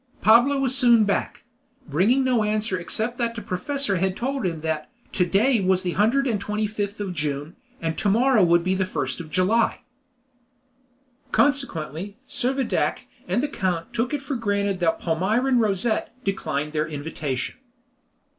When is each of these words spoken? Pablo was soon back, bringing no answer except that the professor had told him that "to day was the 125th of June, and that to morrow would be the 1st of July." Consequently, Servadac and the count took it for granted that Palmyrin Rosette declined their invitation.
Pablo 0.19 0.57
was 0.57 0.75
soon 0.75 1.03
back, 1.03 1.43
bringing 1.87 2.23
no 2.23 2.43
answer 2.43 2.75
except 2.75 3.19
that 3.19 3.35
the 3.35 3.41
professor 3.43 3.97
had 3.97 4.17
told 4.17 4.47
him 4.47 4.61
that 4.61 4.89
"to 5.11 5.27
day 5.27 5.61
was 5.61 5.83
the 5.83 5.93
125th 5.93 6.99
of 6.99 7.13
June, 7.13 7.55
and 7.79 7.93
that 7.93 7.99
to 7.99 8.09
morrow 8.09 8.43
would 8.43 8.63
be 8.63 8.73
the 8.73 8.83
1st 8.83 9.19
of 9.19 9.29
July." 9.29 9.83
Consequently, 11.31 12.17
Servadac 12.27 13.01
and 13.27 13.43
the 13.43 13.47
count 13.47 13.93
took 13.93 14.11
it 14.11 14.23
for 14.23 14.35
granted 14.35 14.79
that 14.79 14.99
Palmyrin 14.99 15.59
Rosette 15.59 16.11
declined 16.25 16.73
their 16.73 16.87
invitation. 16.87 17.57